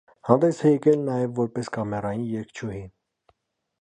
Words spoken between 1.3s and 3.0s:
որպես կամերային երգչուհի։